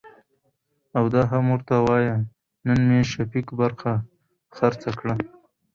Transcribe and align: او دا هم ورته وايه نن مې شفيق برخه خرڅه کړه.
او 0.97 1.05
دا 1.13 1.21
هم 1.31 1.45
ورته 1.53 1.75
وايه 1.87 2.15
نن 2.65 2.79
مې 2.89 2.99
شفيق 3.13 3.47
برخه 3.61 3.93
خرڅه 4.55 4.89
کړه. 4.99 5.15